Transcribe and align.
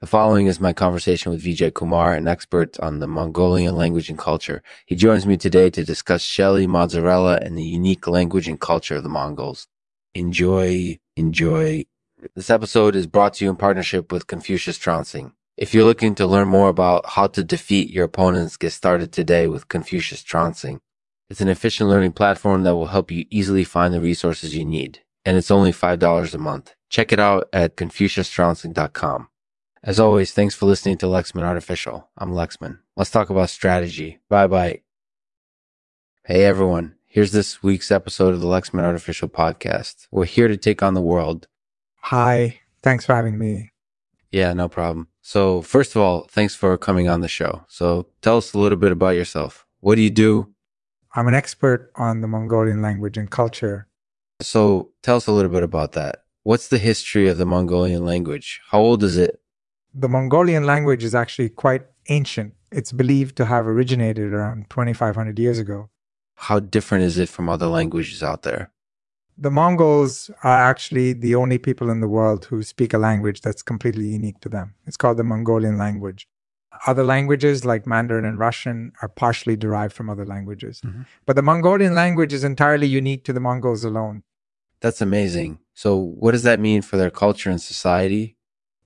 The 0.00 0.06
following 0.06 0.46
is 0.46 0.60
my 0.60 0.72
conversation 0.72 1.32
with 1.32 1.42
Vijay 1.42 1.74
Kumar, 1.74 2.14
an 2.14 2.28
expert 2.28 2.78
on 2.78 3.00
the 3.00 3.08
Mongolian 3.08 3.74
language 3.74 4.08
and 4.08 4.16
culture. 4.16 4.62
He 4.86 4.94
joins 4.94 5.26
me 5.26 5.36
today 5.36 5.70
to 5.70 5.84
discuss 5.84 6.22
Shelley 6.22 6.68
mozzarella 6.68 7.40
and 7.42 7.58
the 7.58 7.64
unique 7.64 8.06
language 8.06 8.46
and 8.46 8.60
culture 8.60 8.94
of 8.94 9.02
the 9.02 9.08
Mongols. 9.08 9.66
Enjoy, 10.14 11.00
enjoy. 11.16 11.84
This 12.36 12.48
episode 12.48 12.94
is 12.94 13.08
brought 13.08 13.34
to 13.34 13.44
you 13.44 13.50
in 13.50 13.56
partnership 13.56 14.12
with 14.12 14.28
Confucius 14.28 14.78
Trouncing. 14.78 15.32
If 15.56 15.74
you're 15.74 15.82
looking 15.82 16.14
to 16.14 16.28
learn 16.28 16.46
more 16.46 16.68
about 16.68 17.04
how 17.04 17.26
to 17.26 17.42
defeat 17.42 17.90
your 17.90 18.04
opponents, 18.04 18.56
get 18.56 18.70
started 18.70 19.10
today 19.10 19.48
with 19.48 19.66
Confucius 19.66 20.22
Trouncing. 20.22 20.80
It's 21.28 21.40
an 21.40 21.48
efficient 21.48 21.90
learning 21.90 22.12
platform 22.12 22.62
that 22.62 22.76
will 22.76 22.86
help 22.86 23.10
you 23.10 23.26
easily 23.30 23.64
find 23.64 23.92
the 23.92 24.00
resources 24.00 24.54
you 24.54 24.64
need. 24.64 25.00
And 25.24 25.36
it's 25.36 25.50
only 25.50 25.72
$5 25.72 26.34
a 26.34 26.38
month. 26.38 26.76
Check 26.88 27.12
it 27.12 27.18
out 27.18 27.48
at 27.52 27.76
confuciustrouncing.com. 27.76 29.28
As 29.82 30.00
always, 30.00 30.32
thanks 30.32 30.56
for 30.56 30.66
listening 30.66 30.98
to 30.98 31.06
Lexman 31.06 31.42
Artificial. 31.44 32.08
I'm 32.18 32.32
Lexman. 32.32 32.78
Let's 32.96 33.10
talk 33.10 33.30
about 33.30 33.48
strategy. 33.50 34.18
Bye 34.28 34.48
bye. 34.48 34.80
Hey 36.24 36.44
everyone. 36.44 36.96
Here's 37.06 37.30
this 37.30 37.62
week's 37.62 37.92
episode 37.92 38.34
of 38.34 38.40
the 38.40 38.48
Lexman 38.48 38.82
Artificial 38.82 39.28
podcast. 39.28 40.08
We're 40.10 40.24
here 40.24 40.48
to 40.48 40.56
take 40.56 40.82
on 40.82 40.94
the 40.94 41.00
world. 41.00 41.46
Hi. 42.00 42.60
Thanks 42.82 43.06
for 43.06 43.14
having 43.14 43.38
me. 43.38 43.70
Yeah, 44.32 44.52
no 44.52 44.68
problem. 44.68 45.08
So, 45.22 45.62
first 45.62 45.94
of 45.94 46.02
all, 46.02 46.26
thanks 46.28 46.54
for 46.54 46.76
coming 46.76 47.08
on 47.08 47.20
the 47.20 47.28
show. 47.28 47.64
So, 47.68 48.08
tell 48.20 48.36
us 48.36 48.52
a 48.52 48.58
little 48.58 48.78
bit 48.78 48.92
about 48.92 49.14
yourself. 49.14 49.64
What 49.80 49.94
do 49.94 50.02
you 50.02 50.10
do? 50.10 50.52
I'm 51.14 51.28
an 51.28 51.34
expert 51.34 51.90
on 51.96 52.20
the 52.20 52.28
Mongolian 52.28 52.82
language 52.82 53.16
and 53.16 53.30
culture. 53.30 53.88
So, 54.42 54.90
tell 55.02 55.16
us 55.16 55.26
a 55.28 55.32
little 55.32 55.50
bit 55.50 55.62
about 55.62 55.92
that. 55.92 56.24
What's 56.42 56.68
the 56.68 56.78
history 56.78 57.28
of 57.28 57.38
the 57.38 57.46
Mongolian 57.46 58.04
language? 58.04 58.60
How 58.70 58.80
old 58.80 59.02
is 59.02 59.16
it? 59.16 59.40
The 59.94 60.08
Mongolian 60.08 60.64
language 60.64 61.04
is 61.04 61.14
actually 61.14 61.48
quite 61.48 61.86
ancient. 62.08 62.54
It's 62.70 62.92
believed 62.92 63.36
to 63.36 63.46
have 63.46 63.66
originated 63.66 64.32
around 64.32 64.70
2,500 64.70 65.38
years 65.38 65.58
ago. 65.58 65.90
How 66.34 66.60
different 66.60 67.04
is 67.04 67.18
it 67.18 67.28
from 67.28 67.48
other 67.48 67.66
languages 67.66 68.22
out 68.22 68.42
there? 68.42 68.70
The 69.36 69.50
Mongols 69.50 70.30
are 70.42 70.58
actually 70.58 71.12
the 71.12 71.34
only 71.34 71.58
people 71.58 71.90
in 71.90 72.00
the 72.00 72.08
world 72.08 72.46
who 72.46 72.62
speak 72.62 72.92
a 72.92 72.98
language 72.98 73.40
that's 73.40 73.62
completely 73.62 74.06
unique 74.08 74.40
to 74.40 74.48
them. 74.48 74.74
It's 74.86 74.96
called 74.96 75.16
the 75.16 75.24
Mongolian 75.24 75.78
language. 75.78 76.28
Other 76.86 77.04
languages 77.04 77.64
like 77.64 77.86
Mandarin 77.86 78.24
and 78.24 78.38
Russian 78.38 78.92
are 79.00 79.08
partially 79.08 79.56
derived 79.56 79.92
from 79.92 80.10
other 80.10 80.26
languages. 80.26 80.80
Mhm. 80.84 81.06
But 81.24 81.36
the 81.36 81.42
Mongolian 81.42 81.94
language 81.94 82.32
is 82.32 82.44
entirely 82.44 82.86
unique 82.86 83.24
to 83.24 83.32
the 83.32 83.40
Mongols 83.40 83.84
alone. 83.84 84.22
That's 84.80 85.00
amazing. 85.00 85.58
So, 85.74 85.96
what 85.96 86.32
does 86.32 86.42
that 86.44 86.60
mean 86.60 86.82
for 86.82 86.96
their 86.96 87.10
culture 87.10 87.50
and 87.50 87.60
society? 87.60 88.37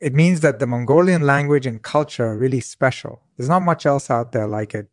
It 0.00 0.14
means 0.14 0.40
that 0.40 0.58
the 0.58 0.66
Mongolian 0.66 1.22
language 1.22 1.66
and 1.66 1.82
culture 1.82 2.26
are 2.26 2.38
really 2.38 2.60
special. 2.60 3.22
There's 3.36 3.48
not 3.48 3.62
much 3.62 3.86
else 3.86 4.10
out 4.10 4.32
there 4.32 4.46
like 4.46 4.74
it. 4.74 4.88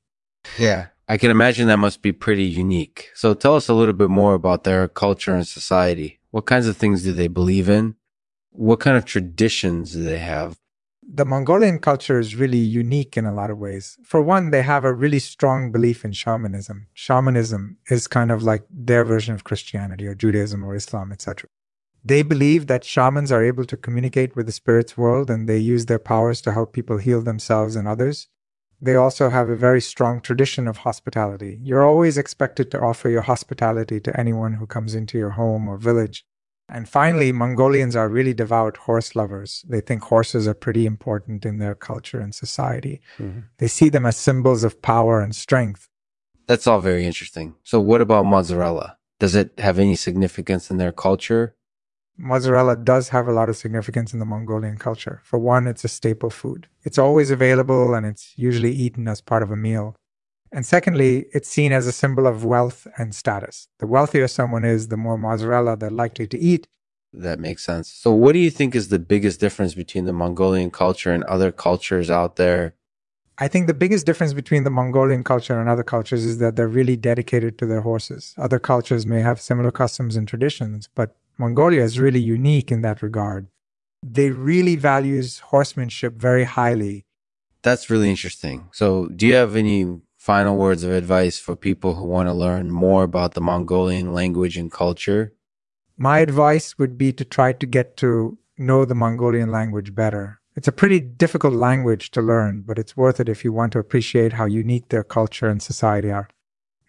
Yeah. 0.58 0.88
I 1.08 1.18
can 1.18 1.32
imagine 1.32 1.68
that 1.68 1.78
must 1.78 2.02
be 2.02 2.14
pretty 2.14 2.46
unique. 2.46 3.10
So, 3.14 3.34
tell 3.34 3.56
us 3.56 3.68
a 3.68 3.74
little 3.74 3.94
bit 3.94 4.10
more 4.10 4.34
about 4.34 4.64
their 4.64 4.88
culture 4.88 5.36
and 5.36 5.46
society. 5.46 6.20
What 6.32 6.46
kinds 6.46 6.68
of 6.68 6.78
things 6.78 7.04
do 7.04 7.12
they 7.12 7.28
believe 7.28 7.70
in? 7.70 7.96
What 8.52 8.80
kind 8.80 8.96
of 8.96 9.04
traditions 9.04 9.92
do 9.92 10.04
they 10.04 10.20
have? 10.20 10.60
The 11.06 11.26
Mongolian 11.26 11.80
culture 11.80 12.20
is 12.20 12.36
really 12.38 12.58
unique 12.58 13.18
in 13.18 13.26
a 13.26 13.34
lot 13.34 13.52
of 13.52 13.58
ways. 13.58 13.98
For 14.04 14.22
one, 14.22 14.52
they 14.52 14.62
have 14.62 14.86
a 14.86 14.94
really 14.94 15.20
strong 15.20 15.72
belief 15.72 16.06
in 16.06 16.14
shamanism. 16.14 16.88
Shamanism 16.94 17.78
is 17.90 18.08
kind 18.08 18.32
of 18.32 18.42
like 18.42 18.64
their 18.70 19.04
version 19.04 19.36
of 19.36 19.44
Christianity 19.44 20.08
or 20.08 20.16
Judaism 20.16 20.64
or 20.64 20.74
Islam, 20.74 21.12
etc. 21.12 21.50
They 22.06 22.22
believe 22.22 22.68
that 22.68 22.84
shamans 22.84 23.32
are 23.32 23.44
able 23.44 23.66
to 23.66 23.78
communicate 23.78 24.36
with 24.36 24.46
the 24.46 24.52
spirit's 24.52 24.98
world 24.98 25.30
and 25.30 25.48
they 25.48 25.58
use 25.58 25.86
their 25.86 26.00
powers 26.00 26.42
to 26.42 26.52
help 26.52 26.74
people 26.74 26.98
heal 26.98 27.22
themselves 27.22 27.76
and 27.76 27.88
others. 27.88 28.28
They 28.82 28.96
also 28.96 29.30
have 29.30 29.50
a 29.50 29.56
very 29.56 29.80
strong 29.80 30.20
tradition 30.20 30.68
of 30.68 30.78
hospitality. 30.78 31.58
You're 31.62 31.86
always 31.86 32.18
expected 32.18 32.70
to 32.72 32.82
offer 32.82 33.10
your 33.10 33.22
hospitality 33.22 34.02
to 34.02 34.20
anyone 34.20 34.54
who 34.56 34.68
comes 34.68 34.94
into 34.94 35.18
your 35.18 35.32
home 35.32 35.70
or 35.70 35.78
village. 35.78 36.26
And 36.68 36.90
finally, 36.90 37.32
Mongolians 37.32 37.96
are 37.96 38.10
really 38.10 38.34
devout 38.34 38.78
horse 38.78 39.16
lovers. 39.16 39.64
They 39.70 39.80
think 39.80 40.04
horses 40.04 40.48
are 40.48 40.54
pretty 40.54 40.86
important 40.86 41.46
in 41.46 41.60
their 41.60 41.76
culture 41.76 42.20
and 42.20 42.36
society. 42.36 43.02
Mhm. 43.18 43.44
They 43.60 43.68
see 43.68 43.88
them 43.90 44.06
as 44.06 44.18
symbols 44.18 44.66
of 44.66 44.82
power 44.82 45.22
and 45.22 45.34
strength. 45.34 45.88
That's 46.48 46.68
all 46.68 46.82
very 46.82 47.06
interesting. 47.06 47.56
So, 47.64 47.80
what 47.80 48.02
about 48.02 48.26
mozzarella? 48.26 48.98
Does 49.20 49.36
it 49.36 49.58
have 49.60 49.80
any 49.80 49.96
significance 49.96 50.70
in 50.70 50.78
their 50.78 50.92
culture? 50.92 51.56
Mozzarella 52.18 52.76
does 52.76 53.10
have 53.10 53.28
a 53.28 53.34
lot 53.34 53.50
of 53.50 53.58
significance 53.58 54.14
in 54.14 54.20
the 54.20 54.26
Mongolian 54.26 54.78
culture. 54.78 55.22
For 55.24 55.40
one, 55.40 55.68
it's 55.68 55.84
a 55.84 55.88
staple 55.88 56.30
food. 56.30 56.68
It's 56.84 56.98
always 56.98 57.32
available 57.32 57.94
and 57.94 58.06
it's 58.06 58.34
usually 58.36 58.72
eaten 58.72 59.08
as 59.08 59.22
part 59.22 59.44
of 59.44 59.52
a 59.52 59.56
meal. 59.56 59.96
And 60.52 60.66
secondly, 60.66 61.26
it's 61.34 61.50
seen 61.50 61.72
as 61.72 61.88
a 61.88 61.92
symbol 61.92 62.28
of 62.28 62.46
wealth 62.46 62.86
and 62.98 63.16
status. 63.16 63.68
The 63.80 63.88
wealthier 63.88 64.28
someone 64.28 64.64
is, 64.64 64.90
the 64.90 64.98
more 64.98 65.18
mozzarella 65.18 65.76
they're 65.76 65.90
likely 65.90 66.28
to 66.28 66.38
eat. 66.38 66.68
That 67.12 67.40
makes 67.40 67.64
sense. 67.64 67.90
So, 67.90 68.12
what 68.12 68.34
do 68.34 68.40
you 68.40 68.52
think 68.52 68.76
is 68.76 68.90
the 68.90 69.00
biggest 69.00 69.40
difference 69.40 69.74
between 69.74 70.06
the 70.06 70.14
Mongolian 70.14 70.72
culture 70.72 71.12
and 71.12 71.24
other 71.26 71.52
cultures 71.52 72.10
out 72.10 72.36
there? 72.36 72.76
I 73.38 73.48
think 73.48 73.66
the 73.66 73.74
biggest 73.74 74.06
difference 74.06 74.34
between 74.34 74.64
the 74.64 74.70
Mongolian 74.70 75.24
culture 75.24 75.60
and 75.60 75.68
other 75.68 75.84
cultures 75.84 76.24
is 76.24 76.38
that 76.38 76.56
they're 76.56 76.68
really 76.68 76.96
dedicated 76.96 77.58
to 77.58 77.66
their 77.66 77.82
horses. 77.82 78.36
Other 78.38 78.60
cultures 78.60 79.08
may 79.08 79.22
have 79.22 79.42
similar 79.42 79.72
customs 79.72 80.16
and 80.16 80.28
traditions, 80.28 80.88
but 80.94 81.16
Mongolia 81.38 81.82
is 81.82 82.00
really 82.00 82.20
unique 82.20 82.72
in 82.72 82.82
that 82.82 83.02
regard. 83.02 83.48
They 84.04 84.30
really 84.30 84.76
values 84.76 85.40
horsemanship 85.40 86.16
very 86.16 86.44
highly. 86.44 87.06
That's 87.62 87.90
really 87.90 88.10
interesting. 88.10 88.70
So, 88.72 89.08
do 89.08 89.26
you 89.26 89.36
have 89.36 89.56
any 89.56 90.02
final 90.18 90.58
words 90.58 90.84
of 90.84 90.92
advice 90.92 91.40
for 91.40 91.56
people 91.56 91.96
who 91.96 92.06
want 92.06 92.28
to 92.28 92.34
learn 92.34 92.72
more 92.72 93.04
about 93.04 93.34
the 93.34 93.42
Mongolian 93.42 94.14
language 94.14 94.58
and 94.58 94.72
culture? 94.72 95.34
My 95.98 96.20
advice 96.20 96.78
would 96.78 96.98
be 96.98 97.14
to 97.14 97.26
try 97.26 97.54
to 97.54 97.66
get 97.66 97.98
to 97.98 98.38
know 98.58 98.86
the 98.86 98.96
Mongolian 98.96 99.52
language 99.52 99.96
better. 99.96 100.40
It's 100.56 100.68
a 100.68 100.72
pretty 100.72 101.00
difficult 101.00 101.54
language 101.54 102.12
to 102.12 102.22
learn, 102.22 102.62
but 102.62 102.78
it's 102.78 102.96
worth 102.96 103.20
it 103.20 103.30
if 103.30 103.44
you 103.44 103.52
want 103.52 103.74
to 103.74 103.80
appreciate 103.80 104.34
how 104.34 104.46
unique 104.46 104.90
their 104.90 105.04
culture 105.04 105.48
and 105.48 105.62
society 105.62 106.12
are. 106.12 106.30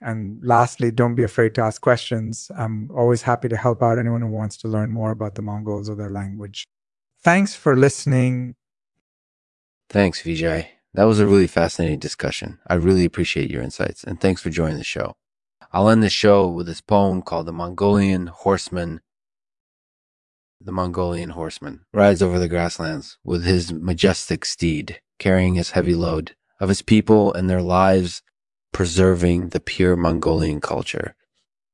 And 0.05 0.39
lastly, 0.45 0.91
don't 0.91 1.15
be 1.15 1.23
afraid 1.23 1.55
to 1.55 1.63
ask 1.63 1.81
questions. 1.81 2.51
I'm 2.57 2.91
always 2.95 3.23
happy 3.23 3.49
to 3.49 3.57
help 3.57 3.83
out 3.83 3.99
anyone 3.99 4.21
who 4.21 4.29
wants 4.29 4.59
to 4.59 4.69
learn 4.69 4.91
more 4.91 5.11
about 5.11 5.35
the 5.35 5.43
Mongols 5.43 5.89
or 5.89 5.95
their 5.95 6.11
language. 6.11 6.67
Thanks 7.23 7.55
for 7.55 7.75
listening. 7.75 8.55
Thanks, 9.89 10.23
Vijay. 10.23 10.67
That 10.93 11.05
was 11.05 11.21
a 11.21 11.27
really 11.27 11.47
fascinating 11.47 11.99
discussion. 11.99 12.59
I 12.67 12.75
really 12.75 13.07
appreciate 13.07 13.51
your 13.51 13.63
insights 13.63 14.05
and 14.05 14.21
thanks 14.21 14.43
for 14.43 14.51
joining 14.51 14.77
the 14.77 14.85
show. 14.85 15.15
I'll 15.73 15.89
end 15.89 16.03
the 16.03 16.11
show 16.11 16.49
with 16.49 16.67
this 16.67 16.83
poem 16.83 17.23
called 17.23 17.47
The 17.47 17.53
Mongolian 17.53 18.27
Horseman. 18.27 19.01
The 20.61 20.73
Mongolian 20.73 21.31
horseman 21.31 21.87
rides 21.93 22.23
over 22.23 22.39
the 22.39 22.49
grasslands 22.49 23.19
with 23.25 23.45
his 23.45 23.73
majestic 23.73 24.45
steed, 24.45 25.01
carrying 25.19 25.55
his 25.55 25.71
heavy 25.71 25.95
load 25.95 26.37
of 26.61 26.69
his 26.69 26.83
people 26.83 27.33
and 27.33 27.51
their 27.51 27.63
lives, 27.63 28.23
preserving 28.75 29.51
the 29.51 29.61
pure 29.61 29.95
Mongolian 29.95 30.61
culture. 30.61 31.15